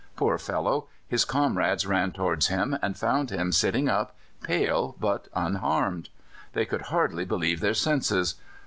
Poor 0.15 0.39
fellow! 0.39 0.87
his 1.07 1.25
comrades 1.25 1.85
ran 1.85 2.11
towards 2.11 2.47
him, 2.47 2.75
and 2.81 2.97
found 2.97 3.29
him 3.29 3.51
sitting 3.51 3.87
up, 3.87 4.15
pale, 4.41 4.95
but 4.99 5.27
unharmed. 5.35 6.09
They 6.53 6.65
could 6.65 6.81
hardly 6.89 7.23
believe 7.23 7.59
their 7.59 7.75
senses. 7.75 8.33